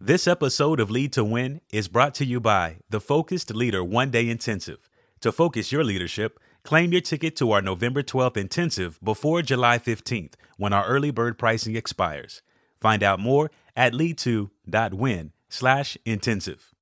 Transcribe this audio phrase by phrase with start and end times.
[0.00, 4.12] This episode of Lead to Win is brought to you by the Focused Leader One
[4.12, 4.88] Day Intensive.
[5.22, 10.34] To focus your leadership, claim your ticket to our November 12th intensive before July 15th
[10.56, 12.42] when our early bird pricing expires.
[12.80, 16.72] Find out more at lead2.win slash intensive.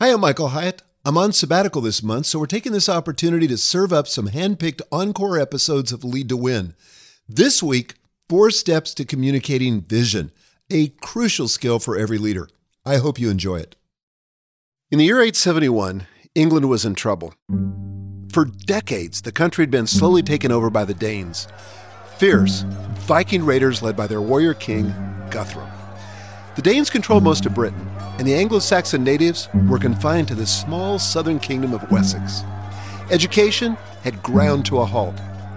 [0.00, 0.82] Hi, I'm Michael Hyatt.
[1.04, 4.82] I'm on sabbatical this month, so we're taking this opportunity to serve up some hand-picked
[4.90, 6.74] encore episodes of Lead to Win.
[7.28, 7.94] This week,
[8.28, 10.32] four steps to communicating vision,
[10.70, 12.48] a crucial skill for every leader.
[12.84, 13.76] I hope you enjoy it.
[14.90, 17.34] In the year 871, England was in trouble.
[18.32, 21.48] For decades, the country had been slowly taken over by the Danes,
[22.18, 22.64] fierce
[23.08, 24.92] Viking raiders led by their warrior king,
[25.30, 25.70] Guthrum.
[26.56, 30.46] The Danes controlled most of Britain, and the Anglo Saxon natives were confined to the
[30.46, 32.42] small southern kingdom of Wessex.
[33.10, 35.14] Education had ground to a halt.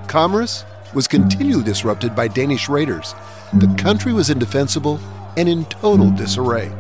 [0.08, 3.14] Commerce was continually disrupted by Danish raiders.
[3.54, 4.98] The country was indefensible
[5.36, 6.72] and in total disarray.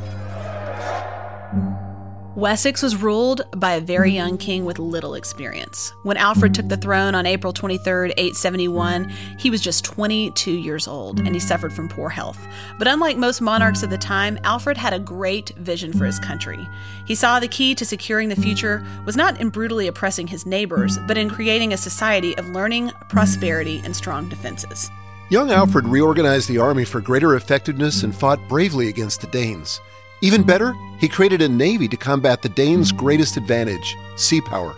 [2.33, 5.93] Wessex was ruled by a very young king with little experience.
[6.03, 11.19] When Alfred took the throne on April 23, 871, he was just 22 years old
[11.19, 12.39] and he suffered from poor health.
[12.79, 16.65] But unlike most monarchs of the time, Alfred had a great vision for his country.
[17.05, 20.97] He saw the key to securing the future was not in brutally oppressing his neighbors,
[20.99, 24.89] but in creating a society of learning, prosperity, and strong defenses.
[25.31, 29.79] Young Alfred reorganized the army for greater effectiveness and fought bravely against the Danes.
[30.19, 34.75] Even better, he created a navy to combat the Danes' greatest advantage sea power.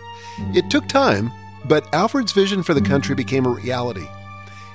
[0.54, 1.32] It took time,
[1.64, 4.06] but Alfred's vision for the country became a reality.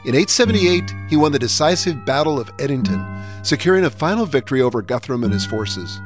[0.03, 5.23] In 878, he won the decisive Battle of Edington, securing a final victory over Guthrum
[5.23, 6.01] and his forces.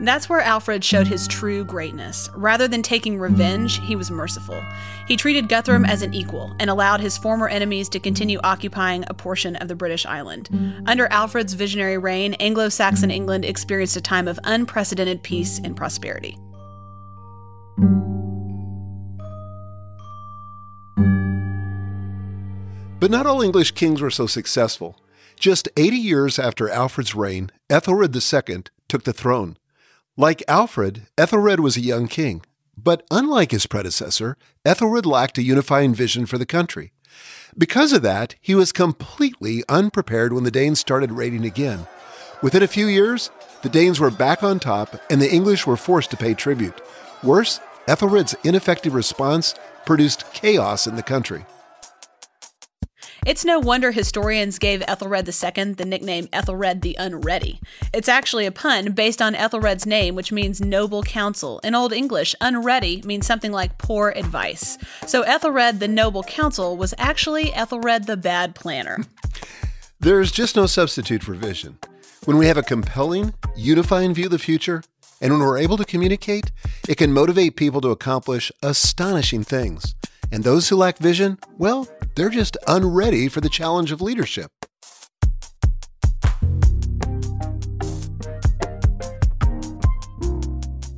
[0.00, 2.28] That's where Alfred showed his true greatness.
[2.34, 4.62] Rather than taking revenge, he was merciful.
[5.08, 9.14] He treated Guthrum as an equal and allowed his former enemies to continue occupying a
[9.14, 10.50] portion of the British island.
[10.86, 16.36] Under Alfred's visionary reign, Anglo Saxon England experienced a time of unprecedented peace and prosperity.
[22.98, 24.98] But not all English kings were so successful.
[25.38, 29.56] Just 80 years after Alfred's reign, Ethelred II took the throne.
[30.18, 32.42] Like Alfred, Ethelred was a young king.
[32.74, 36.92] But unlike his predecessor, Ethelred lacked a unifying vision for the country.
[37.58, 41.86] Because of that, he was completely unprepared when the Danes started raiding again.
[42.42, 46.10] Within a few years, the Danes were back on top and the English were forced
[46.12, 46.80] to pay tribute.
[47.22, 51.44] Worse, Ethelred's ineffective response produced chaos in the country.
[53.26, 57.58] It's no wonder historians gave Ethelred II the nickname Ethelred the Unready.
[57.92, 61.58] It's actually a pun based on Ethelred's name, which means noble counsel.
[61.64, 64.78] In Old English, unready means something like poor advice.
[65.08, 68.98] So Ethelred the Noble Counsel was actually Ethelred the Bad Planner.
[69.98, 71.78] There's just no substitute for vision.
[72.26, 74.84] When we have a compelling, unifying view of the future,
[75.20, 76.52] and when we're able to communicate,
[76.88, 79.96] it can motivate people to accomplish astonishing things.
[80.30, 84.50] And those who lack vision, well, they're just unready for the challenge of leadership.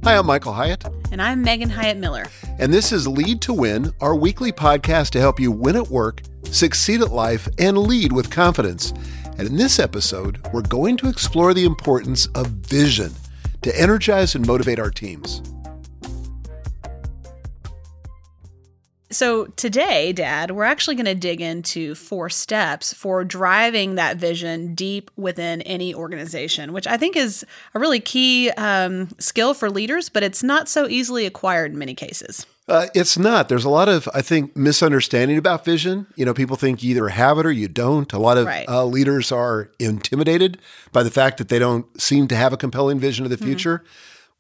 [0.05, 0.85] Hi, I'm Michael Hyatt.
[1.11, 2.25] And I'm Megan Hyatt Miller.
[2.59, 6.23] And this is Lead to Win, our weekly podcast to help you win at work,
[6.45, 8.93] succeed at life, and lead with confidence.
[9.37, 13.13] And in this episode, we're going to explore the importance of vision
[13.63, 15.43] to energize and motivate our teams.
[19.11, 24.75] So, today, Dad, we're actually going to dig into four steps for driving that vision
[24.75, 30.11] deep within any organization, which I think is a really key um, skill for leaders,
[30.11, 32.47] but it's not so easily acquired in many cases.
[32.69, 33.49] Uh, it's not.
[33.49, 36.07] There's a lot of, I think, misunderstanding about vision.
[36.17, 38.13] You know, people think you either have it or you don't.
[38.13, 38.69] A lot of right.
[38.69, 40.59] uh, leaders are intimidated
[40.93, 43.79] by the fact that they don't seem to have a compelling vision of the future.
[43.79, 43.93] Mm-hmm.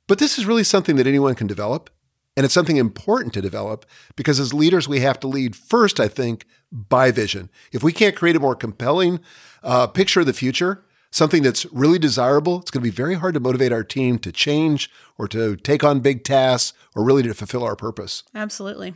[0.09, 1.89] But this is really something that anyone can develop.
[2.39, 3.85] And it's something important to develop
[4.15, 7.51] because as leaders, we have to lead first, I think, by vision.
[7.73, 9.19] If we can't create a more compelling
[9.65, 13.35] uh, picture of the future, something that's really desirable, it's going to be very hard
[13.35, 14.89] to motivate our team to change
[15.19, 18.23] or to take on big tasks or really to fulfill our purpose.
[18.37, 18.95] Absolutely.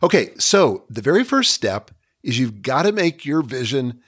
[0.00, 1.90] Okay, so the very first step
[2.22, 4.02] is you've got to make your vision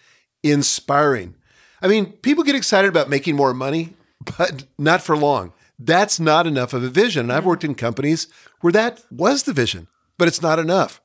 [0.45, 1.35] inspiring.
[1.83, 3.95] I mean, people get excited about making more money,
[4.39, 5.55] but not for long.
[5.79, 7.27] That's not enough of a vision.
[7.27, 8.29] And I've worked in companies
[8.67, 9.87] where that was the vision,
[10.19, 11.01] but it's not enough.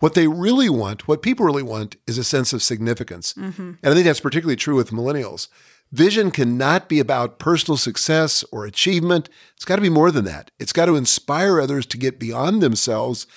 [0.00, 3.32] What they really want, what people really want, is a sense of significance.
[3.34, 3.62] Mm-hmm.
[3.62, 5.46] And I think that's particularly true with millennials.
[5.92, 9.28] Vision cannot be about personal success or achievement.
[9.54, 10.50] It's got to be more than that.
[10.58, 13.28] It's got to inspire others to get beyond themselves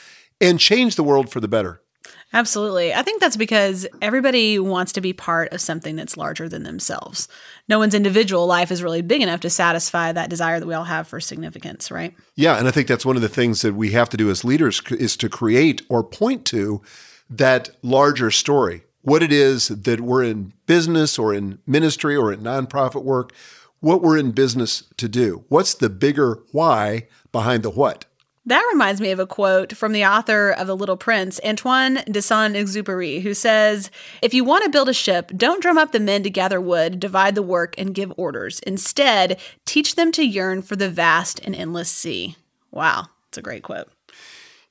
[0.41, 1.83] and change the world for the better.
[2.31, 2.93] Absolutely.
[2.93, 7.27] I think that's because everybody wants to be part of something that's larger than themselves.
[7.67, 10.83] No one's individual life is really big enough to satisfy that desire that we all
[10.83, 12.13] have for significance, right?
[12.35, 14.45] Yeah, and I think that's one of the things that we have to do as
[14.45, 16.83] leaders is to create or point to
[17.31, 18.83] that larger story.
[19.01, 23.33] What it is that we're in business or in ministry or in nonprofit work,
[23.79, 25.45] what we're in business to do.
[25.47, 28.05] What's the bigger why behind the what?
[28.49, 32.19] That reminds me of a quote from the author of The Little Prince, Antoine de
[32.19, 33.91] Saint Exupéry, who says,
[34.23, 36.99] If you want to build a ship, don't drum up the men to gather wood,
[36.99, 38.59] divide the work, and give orders.
[38.61, 42.37] Instead, teach them to yearn for the vast and endless sea.
[42.71, 43.87] Wow, it's a great quote.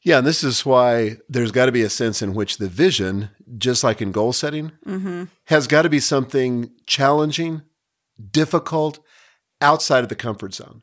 [0.02, 3.30] Yeah, and this is why there's got to be a sense in which the vision,
[3.58, 5.26] just like in goal setting, mm-hmm.
[5.44, 7.62] has got to be something challenging,
[8.32, 8.98] difficult,
[9.60, 10.82] outside of the comfort zone.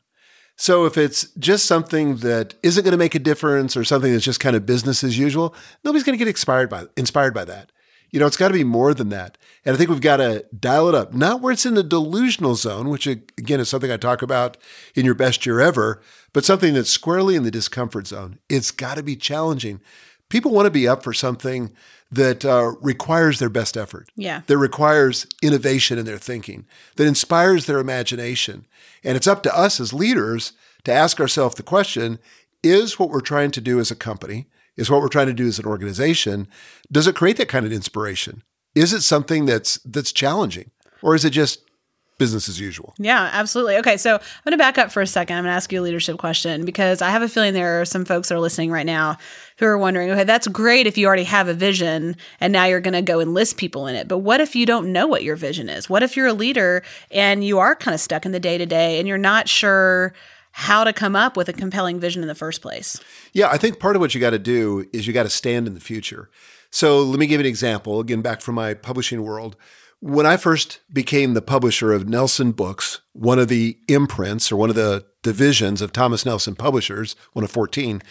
[0.56, 4.24] So if it's just something that isn't going to make a difference or something that's
[4.24, 5.54] just kind of business as usual,
[5.84, 7.72] nobody's going to get inspired by inspired by that.
[8.10, 9.36] You know, it's got to be more than that.
[9.64, 12.54] And I think we've got to dial it up, not where it's in the delusional
[12.54, 14.56] zone, which again is something I talk about
[14.94, 16.00] in your best year ever,
[16.32, 18.38] but something that's squarely in the discomfort zone.
[18.48, 19.80] It's got to be challenging.
[20.28, 21.72] People want to be up for something
[22.10, 24.08] that uh, requires their best effort.
[24.16, 24.42] Yeah.
[24.46, 26.66] That requires innovation in their thinking,
[26.96, 28.66] that inspires their imagination.
[29.02, 30.52] And it's up to us as leaders
[30.84, 32.18] to ask ourselves the question
[32.62, 35.46] is what we're trying to do as a company, is what we're trying to do
[35.46, 36.48] as an organization,
[36.90, 38.42] does it create that kind of inspiration?
[38.74, 40.70] Is it something that's that's challenging?
[41.02, 41.60] Or is it just
[42.18, 42.94] business as usual.
[42.98, 43.76] Yeah, absolutely.
[43.76, 45.36] Okay, so I'm going to back up for a second.
[45.36, 47.84] I'm going to ask you a leadership question because I have a feeling there are
[47.84, 49.18] some folks that are listening right now
[49.58, 52.80] who are wondering, okay, that's great if you already have a vision and now you're
[52.80, 54.08] going to go enlist people in it.
[54.08, 55.90] But what if you don't know what your vision is?
[55.90, 58.66] What if you're a leader and you are kind of stuck in the day to
[58.66, 60.14] day and you're not sure
[60.52, 62.98] how to come up with a compelling vision in the first place?
[63.34, 65.66] Yeah, I think part of what you got to do is you got to stand
[65.66, 66.30] in the future.
[66.70, 69.56] So let me give an example, again, back from my publishing world.
[70.00, 74.70] When I first became the publisher of Nelson Books, one of the imprints or one
[74.70, 78.02] of the divisions of Thomas Nelson Publishers, one of 14,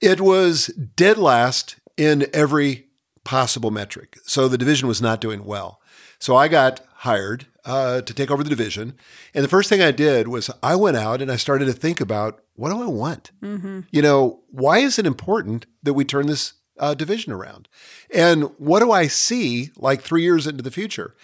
[0.00, 2.86] it was dead last in every
[3.24, 4.18] possible metric.
[4.24, 5.80] So the division was not doing well.
[6.18, 8.94] So I got hired uh, to take over the division.
[9.34, 12.00] And the first thing I did was I went out and I started to think
[12.00, 13.30] about what do I want?
[13.42, 13.80] Mm-hmm.
[13.90, 17.68] You know, why is it important that we turn this uh, division around.
[18.12, 21.14] And what do I see like three years into the future?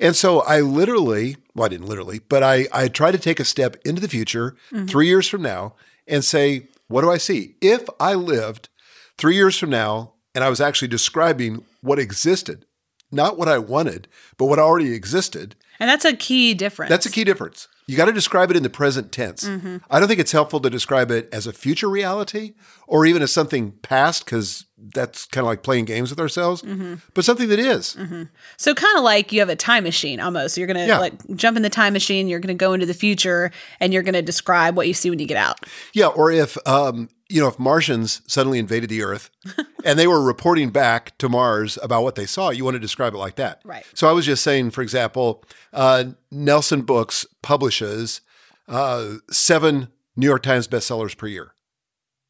[0.00, 3.44] And so I literally, well, I didn't literally, but I, I try to take a
[3.44, 4.86] step into the future mm-hmm.
[4.86, 5.74] three years from now
[6.08, 7.54] and say, what do I see?
[7.60, 8.68] If I lived
[9.16, 12.66] three years from now and I was actually describing what existed,
[13.12, 14.08] not what I wanted,
[14.38, 15.54] but what already existed.
[15.78, 16.88] And that's a key difference.
[16.88, 17.68] That's a key difference.
[17.86, 19.44] You got to describe it in the present tense.
[19.44, 19.78] Mm-hmm.
[19.90, 22.54] I don't think it's helpful to describe it as a future reality
[22.92, 26.96] or even as something past because that's kind of like playing games with ourselves, mm-hmm.
[27.14, 27.96] but something that is.
[27.98, 28.24] Mm-hmm.
[28.58, 30.58] So kind of like you have a time machine almost.
[30.58, 30.98] You're going to yeah.
[30.98, 33.50] like jump in the time machine, you're going to go into the future
[33.80, 35.60] and you're going to describe what you see when you get out.
[35.94, 39.30] Yeah, or if um, you know, if Martians suddenly invaded the Earth
[39.86, 43.14] and they were reporting back to Mars about what they saw, you want to describe
[43.14, 43.62] it like that.
[43.64, 43.86] Right.
[43.94, 45.42] So I was just saying, for example,
[45.72, 48.20] uh, Nelson Books publishes
[48.68, 51.54] uh, seven New York Times bestsellers per year.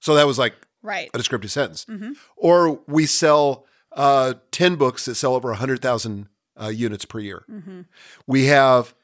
[0.02, 1.08] So that was like right.
[1.14, 1.87] a descriptive sentence.
[1.87, 2.12] Mm-hmm.
[2.37, 6.28] Or we sell uh, 10 books that sell over 100,000
[6.60, 7.44] uh, units per year.
[7.50, 7.82] Mm-hmm.
[8.26, 8.94] We have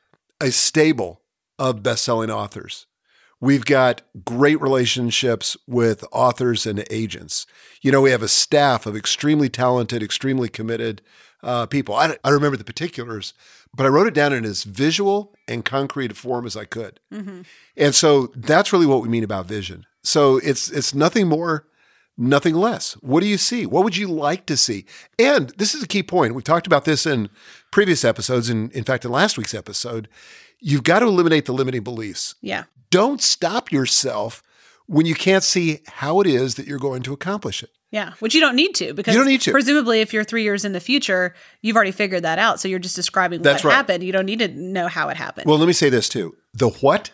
[0.40, 1.22] a stable
[1.58, 2.86] of best selling authors.
[3.40, 7.46] We've got great relationships with authors and agents.
[7.80, 11.00] You know, we have a staff of extremely talented, extremely committed
[11.44, 11.94] uh, people.
[11.94, 13.34] I, I remember the particulars,
[13.72, 16.98] but I wrote it down in as visual and concrete a form as I could.
[17.12, 17.42] Mm-hmm.
[17.76, 19.86] And so that's really what we mean about vision.
[20.08, 21.66] So it's it's nothing more,
[22.16, 22.94] nothing less.
[22.94, 23.66] What do you see?
[23.66, 24.86] What would you like to see?
[25.18, 26.34] And this is a key point.
[26.34, 27.28] We've talked about this in
[27.70, 30.08] previous episodes, and in fact, in last week's episode.
[30.60, 32.34] You've got to eliminate the limiting beliefs.
[32.40, 32.64] Yeah.
[32.90, 34.42] Don't stop yourself
[34.86, 37.70] when you can't see how it is that you're going to accomplish it.
[37.90, 39.52] Yeah, which you don't need to because you don't need to.
[39.52, 42.60] presumably if you're three years in the future, you've already figured that out.
[42.60, 43.76] So you're just describing That's what right.
[43.76, 44.02] happened.
[44.02, 45.46] You don't need to know how it happened.
[45.46, 46.34] Well, let me say this too.
[46.54, 47.10] The what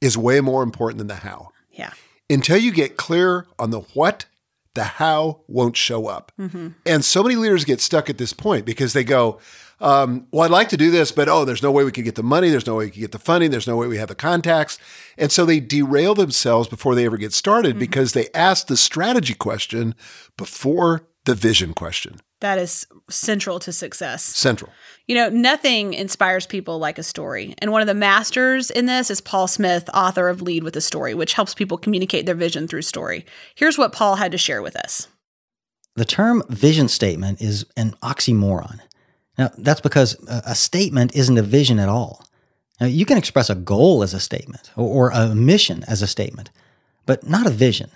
[0.00, 1.50] is way more important than the how.
[1.70, 1.92] Yeah.
[2.30, 4.26] Until you get clear on the what,
[4.74, 6.32] the how won't show up.
[6.38, 6.68] Mm-hmm.
[6.86, 9.40] And so many leaders get stuck at this point because they go,
[9.80, 12.14] um, well, I'd like to do this, but oh, there's no way we could get
[12.14, 12.50] the money.
[12.50, 13.50] There's no way we could get the funding.
[13.50, 14.78] There's no way we have the contacts.
[15.18, 17.80] And so they derail themselves before they ever get started mm-hmm.
[17.80, 19.94] because they ask the strategy question
[20.36, 22.20] before the vision question.
[22.40, 24.24] That is central to success.
[24.24, 24.70] Central.
[25.06, 27.54] You know, nothing inspires people like a story.
[27.58, 30.80] And one of the masters in this is Paul Smith, author of Lead with a
[30.80, 33.26] Story, which helps people communicate their vision through story.
[33.54, 35.08] Here's what Paul had to share with us.
[35.96, 38.80] The term vision statement is an oxymoron.
[39.36, 42.24] Now, that's because a statement isn't a vision at all.
[42.80, 46.50] Now, you can express a goal as a statement or, a mission as a statement,
[47.04, 47.90] but not a vision.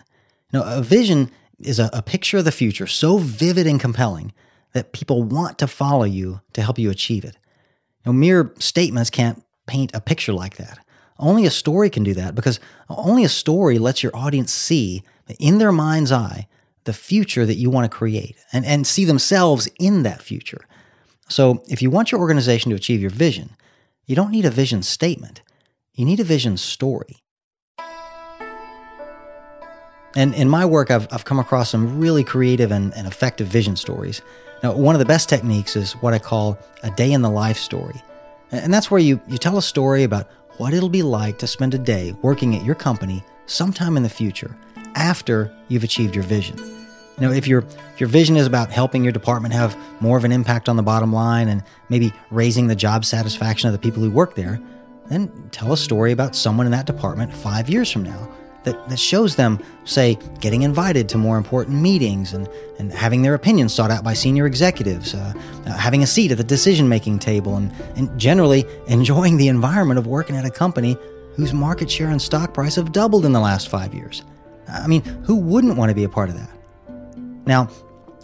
[0.53, 4.33] Now, a vision is a, a picture of the future so vivid and compelling
[4.73, 7.37] that people want to follow you to help you achieve it.
[8.05, 10.79] Now, mere statements can't paint a picture like that.
[11.19, 15.05] Only a story can do that because only a story lets your audience see
[15.39, 16.49] in their mind's eye
[16.85, 20.67] the future that you want to create and, and see themselves in that future.
[21.29, 23.51] So, if you want your organization to achieve your vision,
[24.05, 25.41] you don't need a vision statement,
[25.95, 27.24] you need a vision story.
[30.17, 33.77] And in my work, I've, I've come across some really creative and, and effective vision
[33.77, 34.23] stories.
[34.63, 37.59] Now, one of the best techniques is what I call a day in the life
[37.59, 38.01] story.
[38.53, 41.75] And that's where you, you tell a story about what it'll be like to spend
[41.75, 44.57] a day working at your company sometime in the future
[44.95, 46.57] after you've achieved your vision.
[46.59, 47.65] You know, if your
[47.99, 51.13] your vision is about helping your department have more of an impact on the bottom
[51.13, 54.61] line and maybe raising the job satisfaction of the people who work there,
[55.07, 58.29] then tell a story about someone in that department 5 years from now
[58.65, 63.35] that, that shows them, say, getting invited to more important meetings and, and having their
[63.35, 65.33] opinions sought out by senior executives, uh,
[65.67, 69.99] uh, having a seat at the decision making table, and, and generally enjoying the environment
[69.99, 70.97] of working at a company
[71.37, 74.23] whose market share and stock price have doubled in the last five years.
[74.69, 76.51] I mean, who wouldn't want to be a part of that?
[77.47, 77.67] Now,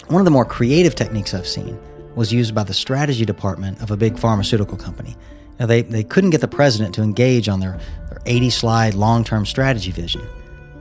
[0.09, 1.79] one of the more creative techniques I've seen
[2.15, 5.17] was used by the strategy department of a big pharmaceutical company.
[5.59, 7.79] Now, they, they couldn't get the president to engage on their,
[8.09, 10.23] their 80 slide long term strategy vision.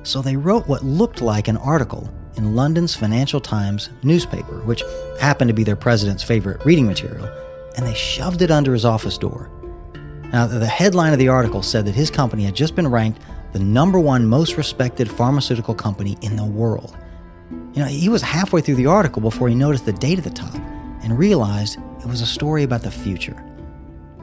[0.03, 4.83] So they wrote what looked like an article in London's Financial Times newspaper, which
[5.19, 7.29] happened to be their president's favorite reading material,
[7.75, 9.51] and they shoved it under his office door.
[10.31, 13.59] Now, the headline of the article said that his company had just been ranked the
[13.59, 16.95] number one most respected pharmaceutical company in the world.
[17.73, 20.29] You know, he was halfway through the article before he noticed the date at the
[20.29, 20.55] top
[21.03, 23.43] and realized it was a story about the future.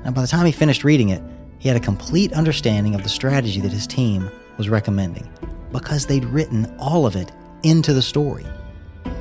[0.04, 1.22] And by the time he finished reading it,
[1.58, 5.28] he had a complete understanding of the strategy that his team was recommending
[5.72, 7.32] because they'd written all of it
[7.62, 8.46] into the story.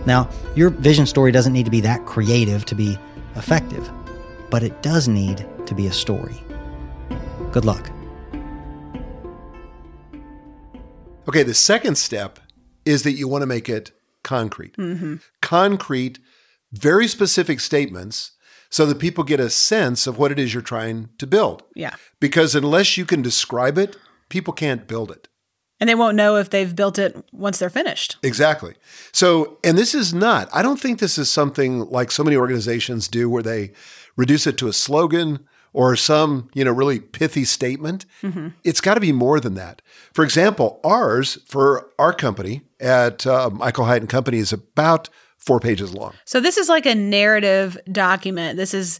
[0.06, 2.98] Now, your vision story doesn't need to be that creative to be
[3.36, 3.90] effective,
[4.50, 6.36] but it does need to be a story.
[7.52, 7.90] Good luck.
[11.28, 12.40] Okay, the second step
[12.86, 13.92] is that you want to make it
[14.24, 14.78] concrete.
[14.78, 15.16] Mm-hmm.
[15.42, 16.20] Concrete,
[16.72, 18.32] very specific statements
[18.70, 21.64] so that people get a sense of what it is you're trying to build.
[21.76, 21.96] Yeah.
[22.20, 23.96] Because unless you can describe it,
[24.30, 25.28] people can't build it.
[25.80, 28.18] And they won't know if they've built it once they're finished.
[28.24, 28.76] Exactly.
[29.12, 33.10] So, and this is not, I don't think this is something like so many organizations
[33.10, 33.74] do where they
[34.16, 38.06] reduce it to a slogan or some, you know, really pithy statement.
[38.24, 38.50] Mm-hmm.
[38.64, 39.82] It's got to be more than that.
[40.14, 45.10] For example, ours for our company at uh, Michael Hyatt and Company is about
[45.46, 46.14] four pages long.
[46.26, 48.58] So this is like a narrative document.
[48.58, 49.00] This is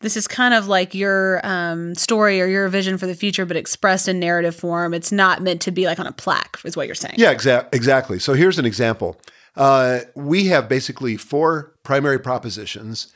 [0.00, 3.56] this is kind of like your um, story or your vision for the future, but
[3.56, 4.92] expressed in narrative form.
[4.92, 7.14] It's not meant to be like on a plaque, is what you're saying.
[7.16, 8.18] Yeah, exa- exactly.
[8.18, 9.18] So here's an example.
[9.56, 13.10] Uh, we have basically four primary propositions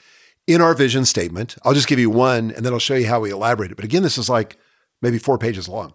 [0.46, 1.56] in our vision statement.
[1.64, 3.74] I'll just give you one, and then I'll show you how we elaborate it.
[3.76, 4.56] But again, this is like
[5.02, 5.92] maybe four pages long.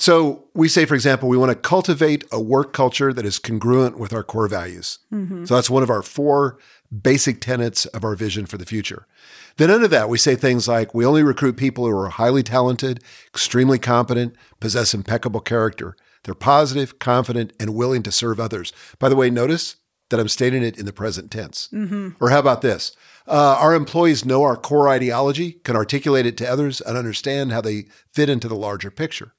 [0.00, 3.98] So we say, for example, we want to cultivate a work culture that is congruent
[3.98, 4.98] with our core values.
[5.12, 5.44] Mm-hmm.
[5.44, 6.58] So that's one of our four
[6.90, 9.06] basic tenets of our vision for the future.
[9.58, 13.04] Then under that, we say things like we only recruit people who are highly talented,
[13.26, 15.94] extremely competent, possess impeccable character.
[16.24, 18.72] They're positive, confident, and willing to serve others.
[18.98, 19.76] By the way, notice
[20.08, 21.68] that I'm stating it in the present tense.
[21.74, 22.24] Mm-hmm.
[22.24, 22.96] Or how about this?
[23.26, 27.60] Uh, our employees know our core ideology, can articulate it to others, and understand how
[27.60, 29.34] they fit into the larger picture.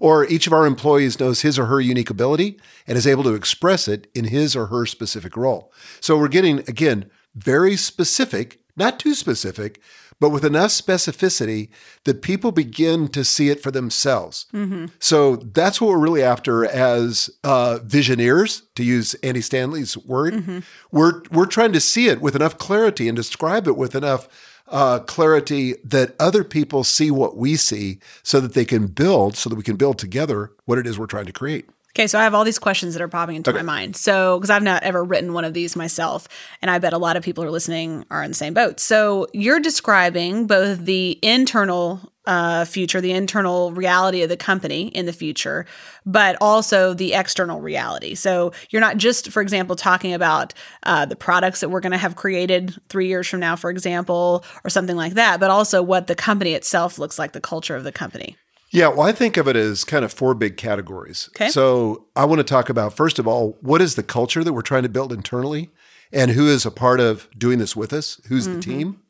[0.00, 3.34] Or each of our employees knows his or her unique ability and is able to
[3.34, 5.72] express it in his or her specific role.
[6.00, 9.80] So we're getting, again, very specific, not too specific,
[10.20, 11.68] but with enough specificity
[12.02, 14.46] that people begin to see it for themselves.
[14.52, 14.86] Mm-hmm.
[14.98, 20.34] So that's what we're really after as uh, visioneers, to use Andy Stanley's word.
[20.34, 20.58] Mm-hmm.
[20.90, 24.26] We're we're trying to see it with enough clarity and describe it with enough
[24.70, 29.48] uh, clarity that other people see what we see so that they can build, so
[29.50, 31.68] that we can build together what it is we're trying to create.
[31.98, 33.58] Okay, so I have all these questions that are popping into okay.
[33.58, 33.96] my mind.
[33.96, 36.28] So, because I've not ever written one of these myself,
[36.62, 38.78] and I bet a lot of people who are listening are in the same boat.
[38.78, 45.06] So, you're describing both the internal uh, future, the internal reality of the company in
[45.06, 45.66] the future,
[46.06, 48.14] but also the external reality.
[48.14, 50.54] So you're not just, for example, talking about
[50.84, 54.44] uh, the products that we're going to have created three years from now, for example,
[54.62, 57.82] or something like that, but also what the company itself looks like, the culture of
[57.82, 58.36] the company.
[58.70, 61.30] Yeah, well, I think of it as kind of four big categories.
[61.34, 61.48] Okay.
[61.48, 64.60] So I want to talk about, first of all, what is the culture that we're
[64.60, 65.70] trying to build internally?
[66.12, 68.20] and who is a part of doing this with us?
[68.28, 69.00] Who's the team?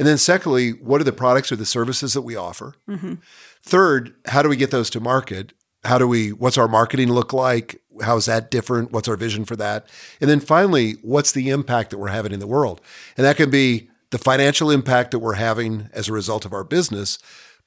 [0.00, 2.74] And then, secondly, what are the products or the services that we offer?
[2.88, 3.16] Mm-hmm.
[3.62, 5.52] Third, how do we get those to market?
[5.84, 7.82] How do we, what's our marketing look like?
[8.00, 8.92] How is that different?
[8.92, 9.86] What's our vision for that?
[10.18, 12.80] And then finally, what's the impact that we're having in the world?
[13.18, 16.64] And that can be the financial impact that we're having as a result of our
[16.64, 17.18] business,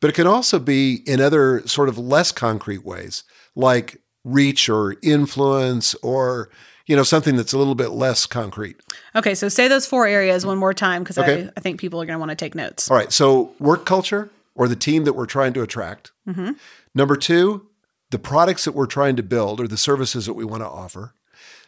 [0.02, 3.26] but it can also be in other sort of less concrete ways,
[3.56, 6.50] like reach or influence or
[6.86, 8.78] you know something that's a little bit less concrete.
[9.16, 11.46] Okay, so say those four areas one more time because Okay.
[11.46, 12.90] I, I think people are going to want to take notes.
[12.90, 13.12] All right.
[13.12, 16.12] So work culture or the team that we're trying to attract.
[16.28, 16.52] Mm-hmm.
[16.94, 17.68] Number two,
[18.12, 21.14] the products that we're trying to build or the services that we want to offer.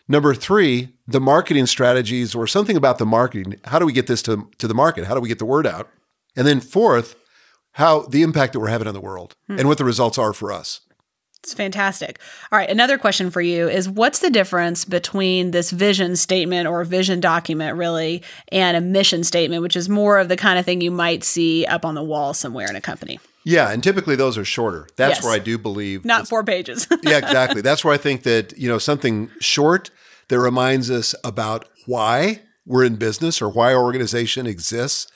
[0.07, 3.55] Number three, the marketing strategies or something about the marketing.
[3.65, 5.05] How do we get this to, to the market?
[5.05, 5.89] How do we get the word out?
[6.35, 7.15] And then fourth,
[7.73, 9.57] how the impact that we're having on the world hmm.
[9.57, 10.81] and what the results are for us.
[11.45, 12.17] It's fantastic.
[12.51, 16.83] All right, another question for you is what's the difference between this vision statement or
[16.83, 20.81] vision document, really, and a mission statement, which is more of the kind of thing
[20.81, 23.19] you might see up on the wall somewhere in a company?
[23.43, 23.69] Yeah.
[23.69, 24.87] And typically those are shorter.
[24.95, 25.23] That's Yes.
[25.23, 26.87] where I do believe Not four pages.
[27.03, 27.61] yeah, exactly.
[27.61, 29.91] That's where I think that, you know, something short
[30.29, 35.11] that reminds us about why we're in business or why our organization exists.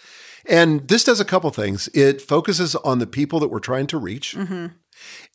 [0.46, 1.90] And this does a couple things.
[1.96, 4.36] It focuses on the people that we're trying to reach.
[4.36, 4.68] Mm-hmm.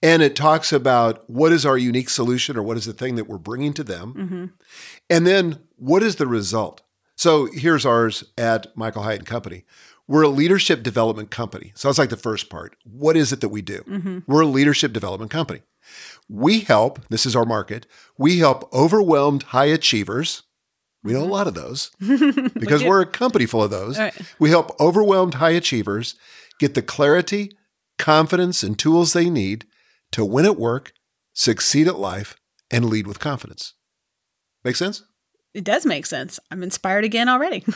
[0.03, 3.29] And it talks about what is our unique solution or what is the thing that
[3.29, 4.53] we're bringing to them.
[5.09, 6.83] And then what is the result?
[7.17, 9.65] So here's ours at Michael Hyatt and Company.
[10.07, 11.73] We're a leadership development company.
[11.75, 12.77] So that's like the first part.
[12.85, 14.23] What is it that we do?
[14.27, 15.63] We're a leadership development company.
[16.29, 17.87] We help, this is our market,
[18.19, 20.43] we help overwhelmed high achievers.
[21.03, 23.99] We know a lot of those because we are a company full of those.
[23.99, 24.15] Right.
[24.39, 26.15] We help overwhelmed high achievers
[26.59, 27.53] get the clarity,
[27.99, 29.67] confidence, and tools they need
[30.13, 30.93] to win at work,
[31.33, 32.37] succeed at life,
[32.71, 33.75] and lead with confidence.
[34.65, 35.03] Make sense?
[35.53, 36.41] it does make sense.
[36.51, 37.65] I'm inspired again already.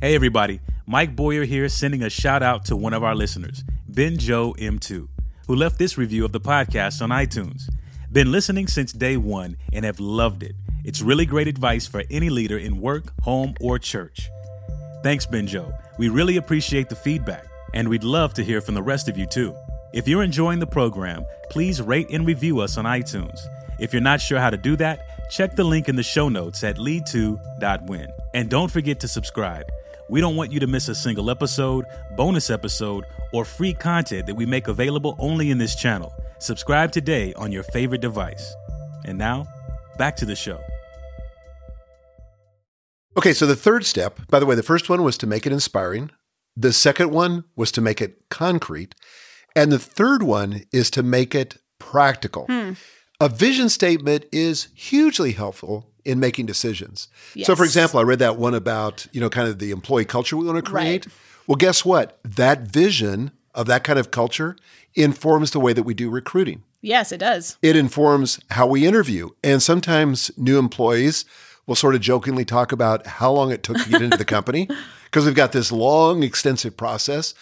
[0.00, 4.18] Hey everybody, Mike Boyer here sending a shout out to one of our listeners, Ben
[4.18, 5.06] Joe M2,
[5.46, 7.68] who left this review of the podcast on iTunes.
[8.10, 10.56] Been listening since day one and have loved it.
[10.84, 14.28] It's really great advice for any leader in work, home, or church.
[15.02, 15.72] Thanks, Benjo.
[15.98, 19.26] We really appreciate the feedback, and we'd love to hear from the rest of you
[19.26, 19.56] too.
[19.92, 23.40] If you're enjoying the program, please rate and review us on iTunes.
[23.78, 26.62] If you're not sure how to do that, check the link in the show notes
[26.62, 28.08] at lead2.win.
[28.32, 29.66] And don't forget to subscribe.
[30.08, 31.84] We don't want you to miss a single episode,
[32.16, 36.14] bonus episode, or free content that we make available only in this channel.
[36.38, 38.54] Subscribe today on your favorite device.
[39.04, 39.46] And now,
[39.98, 40.60] back to the show.
[43.16, 45.52] Okay, so the third step, by the way, the first one was to make it
[45.52, 46.10] inspiring.
[46.56, 48.94] The second one was to make it concrete.
[49.54, 52.46] And the third one is to make it practical.
[52.46, 52.72] Hmm.
[53.20, 57.08] A vision statement is hugely helpful in making decisions.
[57.44, 60.36] So, for example, I read that one about, you know, kind of the employee culture
[60.36, 61.06] we want to create.
[61.06, 61.14] Right.
[61.46, 62.18] Well, guess what?
[62.24, 64.56] That vision of that kind of culture
[64.94, 66.64] informs the way that we do recruiting.
[66.80, 67.56] yes, it does.
[67.62, 69.30] It informs how we interview.
[69.44, 71.24] And sometimes new employees
[71.66, 74.68] will sort of jokingly talk about how long it took to get into the company
[75.04, 77.34] because we've got this long, extensive process.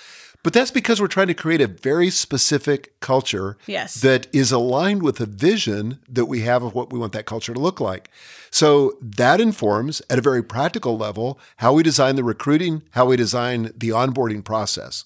[0.42, 3.94] But that's because we're trying to create a very specific culture Yes.
[4.00, 7.52] that is aligned with a vision that we have of what we want that culture
[7.52, 8.10] to look like.
[8.50, 13.16] So that informs at a very practical level how we design the recruiting, how we
[13.18, 15.04] design the onboarding process.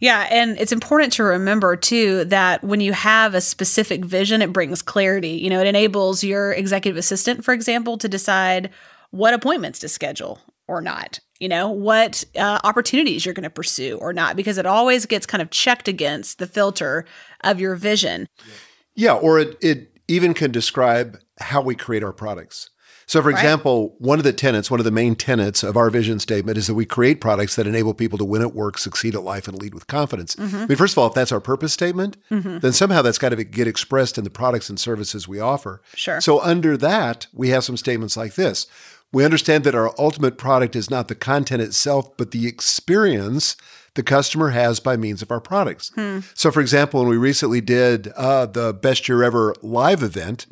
[0.00, 4.52] Yeah, and it's important to remember too that when you have a specific vision, it
[4.52, 5.30] brings clarity.
[5.30, 8.70] You know, it enables your executive assistant, for example, to decide
[9.10, 11.20] what appointments to schedule or not.
[11.38, 15.26] You know, what uh, opportunities you're going to pursue or not, because it always gets
[15.26, 17.04] kind of checked against the filter
[17.42, 18.26] of your vision.
[18.94, 22.70] Yeah, or it, it even can describe how we create our products.
[23.06, 23.38] So, for Right.
[23.38, 26.66] example, one of the tenets, one of the main tenets of our vision statement is
[26.68, 29.60] that we create products that enable people to win at work, succeed at life, and
[29.60, 30.34] lead with confidence.
[30.36, 30.56] Mm-hmm.
[30.56, 33.44] I mean, first of all, if that's our purpose statement, then somehow that's got to
[33.44, 35.82] get expressed in the products and services we offer.
[35.94, 36.20] Sure.
[36.20, 38.66] So, under that, we have some statements like this
[39.12, 43.56] We understand that our ultimate product is not the content itself, but the experience
[43.94, 45.90] the customer has by means of our products.
[46.34, 50.46] So, for example, when we recently did uh, the Best Year Ever live event,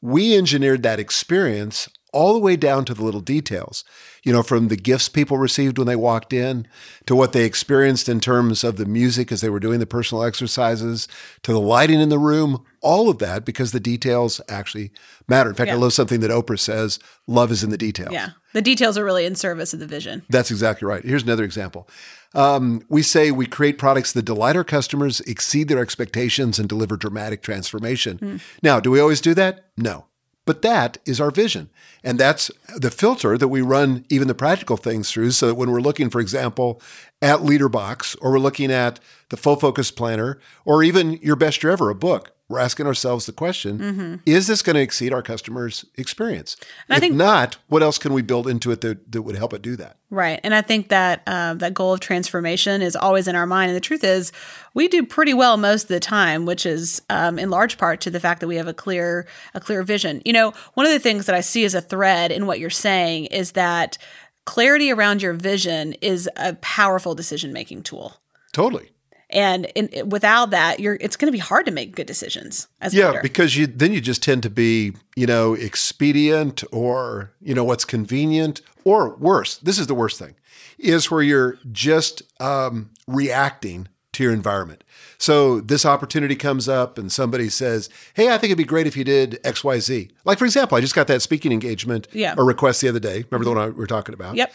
[0.00, 3.84] we engineered that experience all the way down to the little details.
[4.22, 6.68] You know, from the gifts people received when they walked in
[7.06, 10.22] to what they experienced in terms of the music as they were doing the personal
[10.22, 11.08] exercises
[11.42, 14.90] to the lighting in the room, all of that because the details actually
[15.26, 15.48] matter.
[15.48, 18.12] In fact, I love something that Oprah says love is in the details.
[18.12, 20.22] Yeah, the details are really in service of the vision.
[20.28, 21.04] That's exactly right.
[21.04, 21.88] Here's another example.
[22.34, 26.96] Um, we say we create products that delight our customers, exceed their expectations, and deliver
[26.96, 28.40] dramatic transformation.
[28.62, 29.66] Now, do we always do that?
[29.76, 30.06] No.
[30.44, 31.70] But that is our vision.
[32.02, 35.30] And that's the filter that we run even the practical things through.
[35.32, 36.82] So that when we're looking, for example,
[37.20, 41.72] at LeaderBox, or we're looking at the Full Focus Planner, or even Your Best Year
[41.72, 44.14] Ever, a book, we're asking ourselves the question mm-hmm.
[44.26, 46.58] is this going to exceed our customers' experience?
[46.86, 49.54] And if think, not, what else can we build into it that, that would help
[49.54, 49.96] it do that?
[50.10, 50.38] Right.
[50.44, 53.70] And I think that uh, that goal of transformation is always in our mind.
[53.70, 54.32] And the truth is,
[54.74, 58.10] we do pretty well most of the time, which is um, in large part to
[58.10, 60.20] the fact that we have a clear a clear vision.
[60.26, 62.68] You know, one of the things that I see as a thread in what you're
[62.68, 63.96] saying is that
[64.44, 68.18] clarity around your vision is a powerful decision making tool.
[68.52, 68.91] Totally
[69.32, 72.94] and in, without that you're it's going to be hard to make good decisions as
[72.94, 73.22] yeah leader.
[73.22, 77.84] because you then you just tend to be you know expedient or you know what's
[77.84, 80.34] convenient or worse this is the worst thing
[80.78, 84.84] is where you're just um, reacting to your environment
[85.18, 88.96] so this opportunity comes up and somebody says hey i think it'd be great if
[88.96, 92.34] you did xyz like for example i just got that speaking engagement yeah.
[92.36, 94.52] or request the other day remember the one we were talking about yep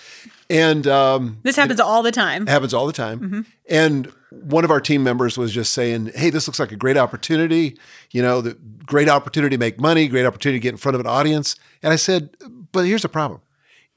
[0.50, 2.48] and um, this happens all the time.
[2.48, 3.20] Happens all the time.
[3.20, 3.42] Mm-hmm.
[3.70, 6.98] And one of our team members was just saying, "Hey, this looks like a great
[6.98, 7.78] opportunity.
[8.12, 11.02] You know, the great opportunity to make money, great opportunity to get in front of
[11.02, 12.30] an audience." And I said,
[12.72, 13.42] "But here's the problem.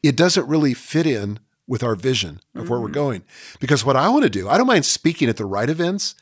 [0.03, 1.39] It doesn't really fit in
[1.71, 2.71] with our vision of mm-hmm.
[2.71, 2.95] where we're mm-hmm.
[2.95, 3.23] going.
[3.61, 6.17] Because what I want to do, I don't mind speaking at the right events,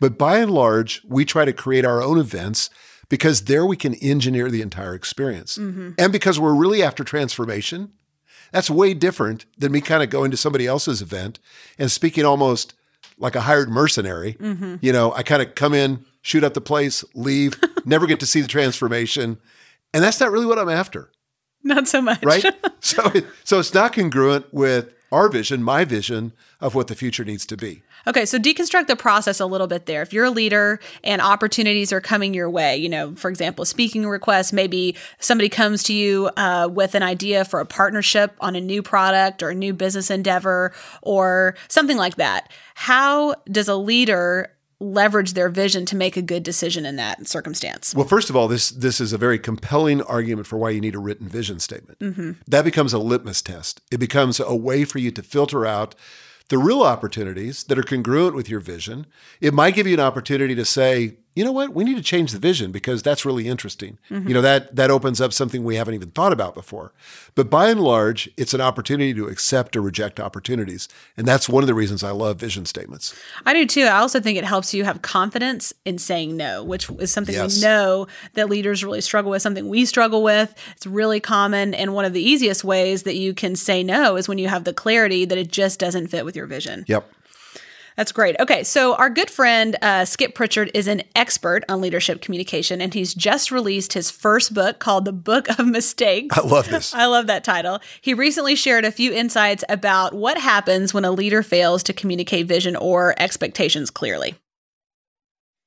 [0.00, 2.70] but by and large, we try to create our own events."
[3.10, 5.58] Because there we can engineer the entire experience.
[5.58, 5.90] Mm-hmm.
[5.98, 7.92] And because we're really after transformation,
[8.50, 11.38] that's way different than me kind of going to somebody else's event
[11.78, 12.72] and speaking almost
[13.18, 14.34] like a hired mercenary.
[14.40, 14.76] Mm-hmm.
[14.80, 18.26] You know, I kind of come in, shoot up the place, leave, never get to
[18.26, 19.36] see the transformation.
[19.92, 21.10] And that's not really what I'm after.
[21.66, 22.22] Not so much.
[22.22, 22.44] Right?
[22.80, 27.24] so, it, so it's not congruent with our vision, my vision of what the future
[27.24, 27.82] needs to be.
[28.06, 30.02] Okay, so deconstruct the process a little bit there.
[30.02, 34.06] If you're a leader and opportunities are coming your way, you know, for example, speaking
[34.06, 38.60] requests, maybe somebody comes to you uh, with an idea for a partnership on a
[38.60, 42.52] new product or a new business endeavor or something like that.
[42.74, 47.94] How does a leader leverage their vision to make a good decision in that circumstance?
[47.94, 50.94] Well, first of all, this this is a very compelling argument for why you need
[50.94, 51.98] a written vision statement.
[52.00, 52.32] Mm-hmm.
[52.46, 53.80] That becomes a litmus test.
[53.90, 55.94] It becomes a way for you to filter out
[56.48, 59.06] the real opportunities that are congruent with your vision.
[59.40, 62.32] It might give you an opportunity to say, you know what, we need to change
[62.32, 63.98] the vision because that's really interesting.
[64.08, 64.28] Mm-hmm.
[64.28, 66.92] You know, that that opens up something we haven't even thought about before.
[67.34, 70.88] But by and large, it's an opportunity to accept or reject opportunities.
[71.16, 73.18] And that's one of the reasons I love vision statements.
[73.44, 73.84] I do too.
[73.84, 77.56] I also think it helps you have confidence in saying no, which is something yes.
[77.56, 80.54] we know that leaders really struggle with, something we struggle with.
[80.76, 81.74] It's really common.
[81.74, 84.64] And one of the easiest ways that you can say no is when you have
[84.64, 86.84] the clarity that it just doesn't fit with your vision.
[86.86, 87.10] Yep.
[87.96, 88.34] That's great.
[88.40, 92.92] Okay, so our good friend uh, Skip Prichard is an expert on leadership communication, and
[92.92, 96.36] he's just released his first book called The Book of Mistakes.
[96.36, 96.92] I love this.
[96.94, 97.78] I love that title.
[98.00, 102.46] He recently shared a few insights about what happens when a leader fails to communicate
[102.46, 104.34] vision or expectations clearly.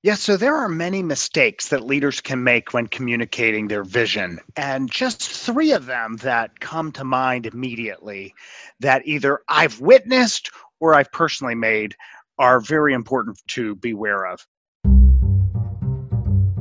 [0.04, 4.92] Yes, so there are many mistakes that leaders can make when communicating their vision, and
[4.92, 8.34] just three of them that come to mind immediately
[8.80, 11.96] that either I've witnessed or I've personally made
[12.40, 14.46] are very important to beware of.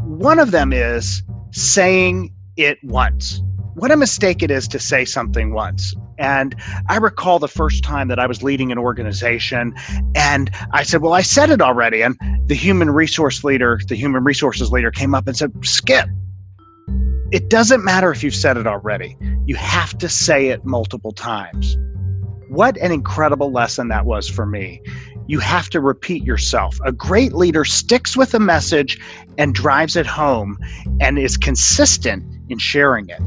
[0.05, 3.43] One of them is saying it once.
[3.75, 5.95] What a mistake it is to say something once.
[6.19, 6.55] And
[6.89, 9.75] I recall the first time that I was leading an organization
[10.15, 12.01] and I said, Well, I said it already.
[12.01, 16.09] And the human resource leader, the human resources leader came up and said, Skip,
[17.33, 19.17] it doesn't matter if you've said it already.
[19.45, 21.77] You have to say it multiple times.
[22.49, 24.81] What an incredible lesson that was for me
[25.27, 26.79] you have to repeat yourself.
[26.85, 28.99] A great leader sticks with a message
[29.39, 30.59] and drives it home
[31.01, 33.21] and is consistent in sharing it.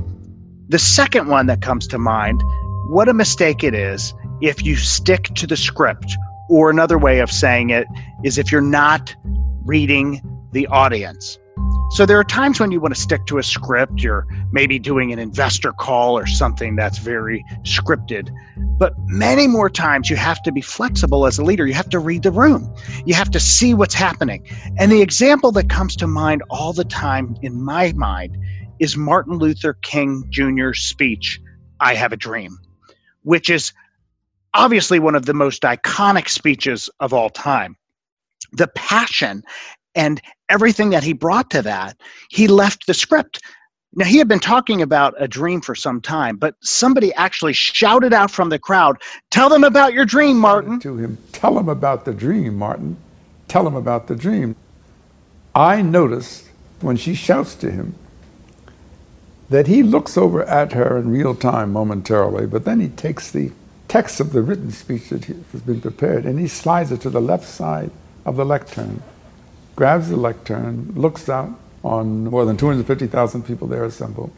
[0.70, 2.42] The second one that comes to mind
[2.90, 6.16] what a mistake it is if you stick to the script,
[6.50, 7.86] or another way of saying it
[8.24, 9.16] is if you're not
[9.66, 11.38] reading the audience.
[11.92, 15.12] So there are times when you want to stick to a script, you're maybe doing
[15.12, 18.30] an investor call or something that's very scripted.
[18.78, 21.66] But many more times you have to be flexible as a leader.
[21.66, 22.72] You have to read the room.
[23.06, 24.48] You have to see what's happening.
[24.78, 28.38] And the example that comes to mind all the time in my mind
[28.80, 31.42] is Martin Luther King Jr.'s speech,
[31.80, 32.56] I Have a Dream,
[33.24, 33.74] which is
[34.54, 37.76] obviously one of the most iconic speeches of all time.
[38.54, 39.44] The passion
[39.96, 41.98] and everything that he brought to that,
[42.30, 43.42] he left the script.
[43.96, 48.14] Now, he had been talking about a dream for some time, but somebody actually shouted
[48.14, 48.98] out from the crowd,
[49.32, 50.80] Tell them about your dream, Martin.
[50.82, 52.98] To him, Tell them about the dream, Martin.
[53.48, 54.56] Tell them about the dream.
[55.56, 56.46] I noticed
[56.82, 57.96] when she shouts to him
[59.50, 63.52] that he looks over at her in real time momentarily, but then he takes the
[63.88, 67.20] text of the written speech that has been prepared and he slides it to the
[67.20, 67.90] left side
[68.26, 69.02] of the lectern,
[69.80, 74.30] grabs the lectern, looks out on more than 250,000 people there assembled.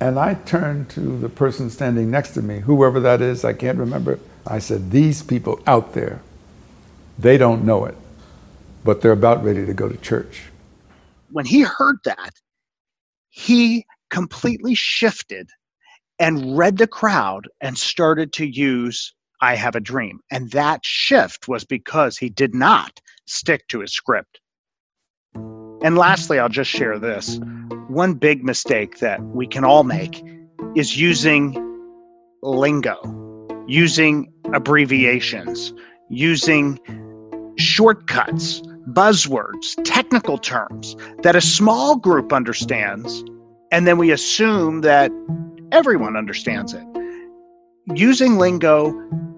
[0.00, 3.76] And I turned to the person standing next to me, whoever that is, I can't
[3.76, 4.18] remember.
[4.46, 6.22] I said, These people out there,
[7.18, 7.94] they don't know it,
[8.82, 10.44] but they're about ready to go to church.
[11.30, 12.32] When he heard that,
[13.28, 15.50] he completely shifted
[16.18, 20.20] and read the crowd and started to use I have a dream.
[20.30, 24.38] And that shift was because he did not stick to his script.
[25.84, 27.40] And lastly, I'll just share this.
[27.88, 30.24] One big mistake that we can all make
[30.76, 31.56] is using
[32.42, 32.96] lingo,
[33.66, 35.72] using abbreviations,
[36.08, 36.78] using
[37.58, 43.24] shortcuts, buzzwords, technical terms that a small group understands,
[43.70, 45.10] and then we assume that
[45.72, 46.84] everyone understands it.
[47.94, 48.92] Using lingo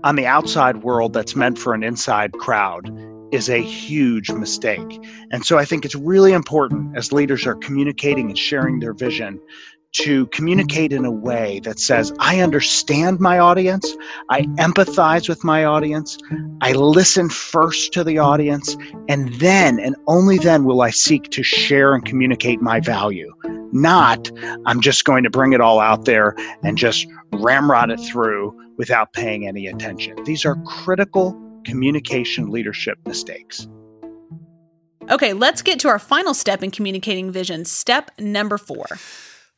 [0.04, 2.90] on the outside world that's meant for an inside crowd
[3.32, 5.00] is a huge mistake.
[5.30, 9.40] And so I think it's really important as leaders are communicating and sharing their vision
[9.94, 13.94] to communicate in a way that says, I understand my audience,
[14.28, 16.18] I empathize with my audience,
[16.62, 18.76] I listen first to the audience,
[19.08, 23.32] and then and only then will I seek to share and communicate my value.
[23.72, 24.30] Not,
[24.66, 26.34] I'm just going to bring it all out there
[26.64, 30.16] and just ramrod it through without paying any attention.
[30.24, 33.66] These are critical communication leadership mistakes.
[35.11, 37.64] Okay, let's get to our final step in communicating vision.
[37.64, 38.87] Step number four.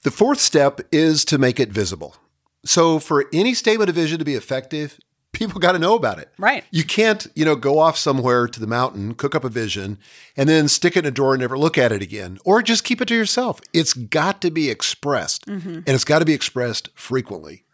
[0.02, 2.16] The fourth step is to make it visible.
[2.64, 4.98] So, for any statement of vision to be effective,
[5.32, 6.32] people got to know about it.
[6.38, 6.64] Right.
[6.70, 9.98] You can't, you know, go off somewhere to the mountain, cook up a vision,
[10.36, 12.84] and then stick it in a drawer and never look at it again, or just
[12.84, 13.60] keep it to yourself.
[13.72, 15.68] It's got to be expressed, mm-hmm.
[15.68, 17.64] and it's got to be expressed frequently.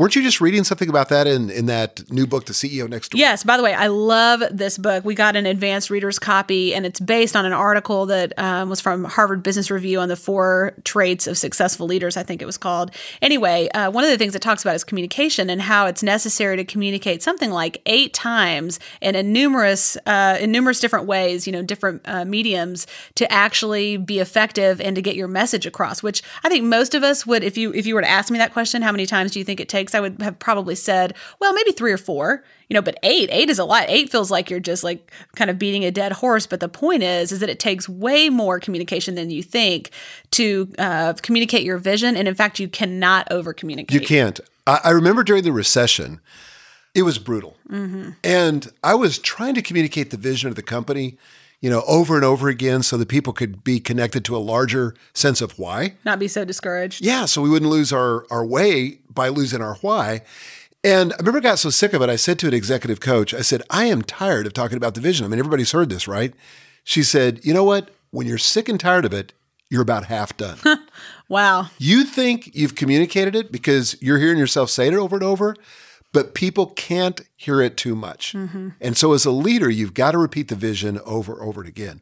[0.00, 3.10] Weren't you just reading something about that in, in that new book, The CEO Next
[3.10, 3.18] Door?
[3.18, 3.44] Yes.
[3.44, 5.04] By the way, I love this book.
[5.04, 8.80] We got an advanced reader's copy, and it's based on an article that um, was
[8.80, 12.56] from Harvard Business Review on the four traits of successful leaders, I think it was
[12.56, 12.92] called.
[13.20, 16.56] Anyway, uh, one of the things it talks about is communication and how it's necessary
[16.56, 21.52] to communicate something like eight times and in numerous, uh, in numerous different ways, you
[21.52, 26.22] know, different uh, mediums to actually be effective and to get your message across, which
[26.42, 28.54] I think most of us would, if you, if you were to ask me that
[28.54, 29.94] question, how many times do you think it takes?
[29.94, 33.50] I would have probably said, well, maybe three or four, you know, but eight, eight
[33.50, 33.84] is a lot.
[33.88, 36.46] Eight feels like you're just like kind of beating a dead horse.
[36.46, 39.90] But the point is, is that it takes way more communication than you think
[40.32, 42.16] to uh, communicate your vision.
[42.16, 44.00] And in fact, you cannot over communicate.
[44.00, 44.40] You can't.
[44.66, 46.20] I, I remember during the recession,
[46.94, 47.56] it was brutal.
[47.68, 48.10] Mm-hmm.
[48.24, 51.18] And I was trying to communicate the vision of the company
[51.60, 54.94] you know, over and over again so that people could be connected to a larger
[55.12, 55.94] sense of why.
[56.04, 57.04] Not be so discouraged.
[57.04, 60.22] Yeah, so we wouldn't lose our, our way by losing our why.
[60.82, 63.34] And I remember I got so sick of it, I said to an executive coach,
[63.34, 65.26] I said, I am tired of talking about the vision.
[65.26, 66.32] I mean, everybody's heard this, right?
[66.84, 67.90] She said, You know what?
[68.10, 69.32] When you're sick and tired of it,
[69.68, 70.58] you're about half done.
[71.28, 71.68] wow.
[71.78, 75.54] You think you've communicated it because you're hearing yourself say it over and over,
[76.12, 78.32] but people can't hear it too much.
[78.32, 78.70] Mm-hmm.
[78.80, 82.00] And so, as a leader, you've got to repeat the vision over and over again.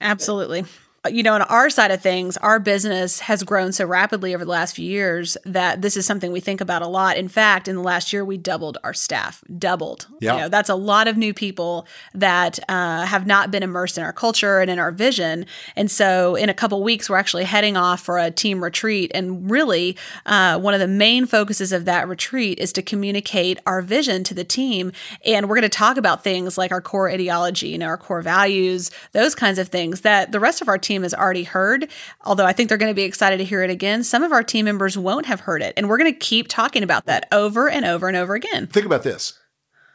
[0.00, 0.64] Absolutely
[1.08, 4.50] you know, on our side of things, our business has grown so rapidly over the
[4.50, 7.16] last few years that this is something we think about a lot.
[7.16, 10.08] In fact, in the last year, we doubled our staff, doubled.
[10.20, 10.34] Yeah.
[10.34, 14.04] You know, that's a lot of new people that uh, have not been immersed in
[14.04, 15.46] our culture and in our vision.
[15.74, 19.10] And so, in a couple weeks, we're actually heading off for a team retreat.
[19.14, 23.80] And really, uh, one of the main focuses of that retreat is to communicate our
[23.80, 24.92] vision to the team.
[25.24, 28.20] And we're going to talk about things like our core ideology, you know, our core
[28.20, 31.88] values, those kinds of things that the rest of our team team has already heard,
[32.24, 34.02] although I think they're going to be excited to hear it again.
[34.02, 35.72] Some of our team members won't have heard it.
[35.76, 38.66] And we're going to keep talking about that over and over and over again.
[38.66, 39.38] Think about this.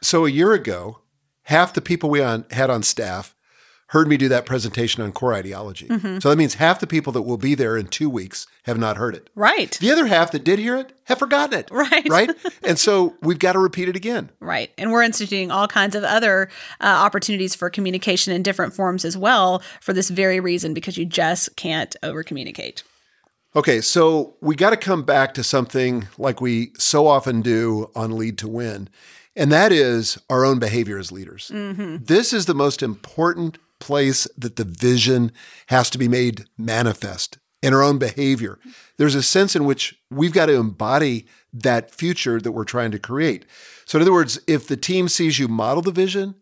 [0.02, 1.00] So a year ago,
[1.42, 3.35] half the people we on, had on staff
[3.88, 5.86] heard me do that presentation on core ideology.
[5.86, 6.18] Mm-hmm.
[6.18, 8.96] So that means half the people that will be there in two weeks have not
[8.96, 9.30] heard it.
[9.34, 9.78] Right.
[9.80, 11.70] The other half that did hear it have forgotten it.
[11.70, 12.08] Right.
[12.08, 12.30] Right.
[12.64, 14.30] and so we've got to repeat it again.
[14.40, 14.72] Right.
[14.76, 16.48] And we're instituting all kinds of other
[16.80, 21.04] uh, opportunities for communication in different forms as well for this very reason, because you
[21.04, 22.82] just can't over communicate.
[23.54, 28.18] Okay, so we got to come back to something like we so often do on
[28.18, 28.90] Lead to Win,
[29.34, 31.50] and that is our own behavior as leaders.
[31.54, 32.04] Mm-hmm.
[32.04, 35.32] This is the most important place that the vision
[35.68, 38.58] has to be made manifest in our own behavior.
[38.96, 42.98] There's a sense in which we've got to embody that future that we're trying to
[42.98, 43.44] create.
[43.84, 46.36] So, in other words, if the team sees you model the vision,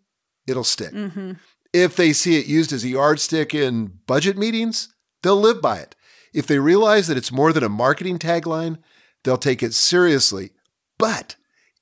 [0.47, 0.93] it'll stick.
[0.93, 1.33] Mm-hmm.
[1.73, 5.97] If they see it used as a yardstick in budget meetings, they'll live by it.
[6.33, 8.79] If they realize that it's more than a marketing tagline,
[9.23, 10.51] they'll take it seriously.
[10.99, 11.37] But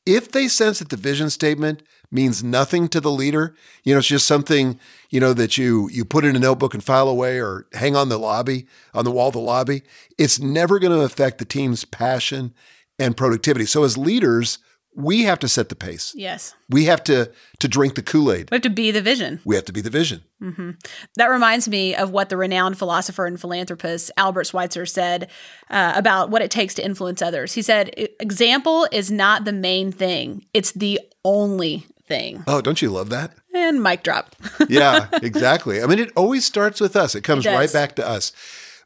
[0.06, 4.08] if they sense that the vision statement means nothing to the leader, you know, it's
[4.08, 4.78] just something,
[5.12, 8.08] you know, that you you put in a notebook and file away or hang on
[8.08, 9.82] the lobby, on the wall of the lobby,
[10.18, 12.54] it's never going to affect the team's passion
[12.98, 13.66] and productivity.
[13.66, 14.58] So as leaders,
[14.94, 16.14] we have to set the pace.
[16.16, 16.54] Yes.
[16.70, 18.50] We have to to drink the Kool-Aid.
[18.50, 19.40] We have to be the vision.
[19.44, 20.22] We have to be the vision.
[20.42, 20.70] Mm-hmm.
[21.16, 25.30] That reminds me of what the renowned philosopher and philanthropist Albert Schweitzer said
[25.70, 27.52] uh, about what it takes to influence others.
[27.52, 32.44] He said, Example is not the main thing, it's the only thing.
[32.46, 33.32] Oh, don't you love that?
[33.54, 34.36] And mic drop.
[34.68, 35.82] yeah, exactly.
[35.82, 38.32] I mean, it always starts with us, it comes It right back to us.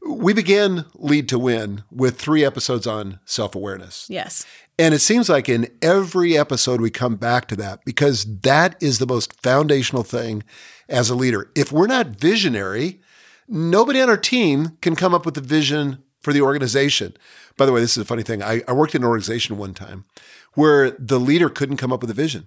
[0.08, 4.06] We began Lead to Win with three episodes on self awareness.
[4.08, 4.46] yes.
[4.78, 8.98] And it seems like in every episode we come back to that because that is
[8.98, 10.44] the most foundational thing
[10.88, 11.50] as a leader.
[11.56, 13.00] If we're not visionary,
[13.48, 17.16] nobody on our team can come up with a vision for the organization.
[17.56, 18.42] By the way, this is a funny thing.
[18.42, 20.04] I, I worked in an organization one time
[20.52, 22.46] where the leader couldn't come up with a vision.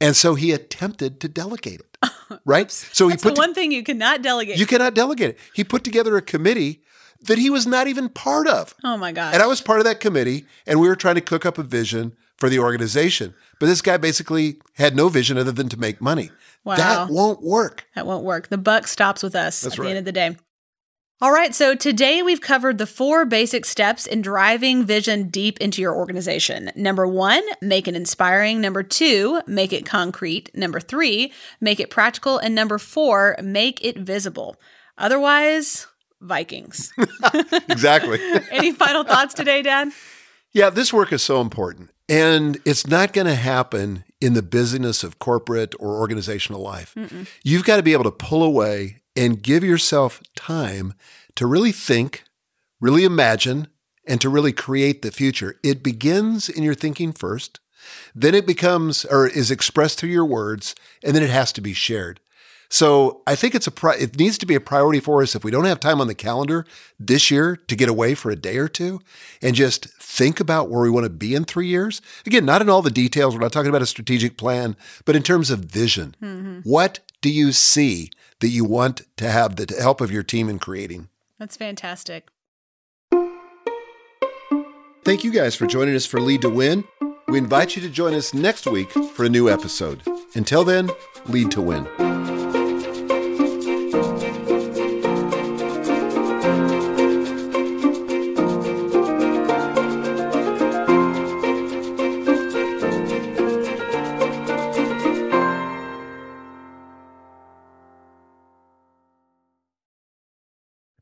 [0.00, 1.96] And so he attempted to delegate it.
[2.44, 2.70] Right?
[2.72, 4.58] So he That's the put to- one thing you cannot delegate.
[4.58, 5.38] you cannot delegate it.
[5.54, 6.82] He put together a committee
[7.22, 8.74] that he was not even part of.
[8.84, 9.32] oh my gosh.
[9.32, 11.62] And I was part of that committee, and we were trying to cook up a
[11.62, 13.32] vision for the organization.
[13.60, 16.30] But this guy basically had no vision other than to make money.
[16.64, 16.74] Wow.
[16.76, 17.86] That won't work.
[17.94, 18.48] That won't work.
[18.48, 19.84] The buck stops with us That's at right.
[19.84, 20.36] the end of the day.
[21.18, 25.80] All right, so today we've covered the four basic steps in driving vision deep into
[25.80, 26.70] your organization.
[26.76, 28.60] Number one, make it inspiring.
[28.60, 30.50] Number two, make it concrete.
[30.54, 32.36] Number three, make it practical.
[32.36, 34.56] And number four, make it visible.
[34.98, 35.86] Otherwise,
[36.20, 36.92] Vikings.
[37.70, 38.18] Exactly.
[38.50, 39.88] Any final thoughts today, Dad?
[40.52, 41.92] yeah, this work is so important.
[42.10, 46.94] And it's not going to happen in the busyness of corporate or organizational life.
[47.42, 50.94] You've got to be able to pull away and give yourself time
[51.34, 52.24] to really think,
[52.80, 53.68] really imagine,
[54.06, 55.58] and to really create the future.
[55.62, 57.60] It begins in your thinking first,
[58.14, 61.72] then it becomes or is expressed through your words, and then it has to be
[61.72, 62.20] shared.
[62.68, 65.44] So I think it's a pri- it needs to be a priority for us if
[65.44, 66.66] we don't have time on the calendar
[66.98, 69.00] this year to get away for a day or two
[69.40, 72.02] and just think about where we want to be in three years.
[72.26, 73.34] Again, not in all the details.
[73.34, 76.16] We're not talking about a strategic plan, but in terms of vision.
[76.20, 76.60] Mm-hmm.
[76.68, 78.08] What do you see
[78.38, 81.08] that you want to have the help of your team in creating?
[81.40, 82.28] That's fantastic.
[85.04, 86.84] Thank you guys for joining us for Lead to Win.
[87.26, 90.02] We invite you to join us next week for a new episode.
[90.36, 90.88] Until then,
[91.26, 92.35] lead to win.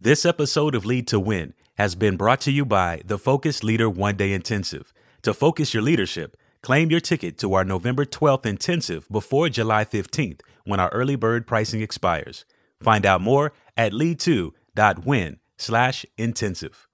[0.05, 3.88] This episode of Lead to Win has been brought to you by the Focus Leader
[3.88, 4.93] One Day Intensive.
[5.23, 10.43] To focus your leadership, claim your ticket to our November 12th intensive before July 15th
[10.64, 12.45] when our early bird pricing expires.
[12.83, 16.87] Find out more at lead2.win slash intensive.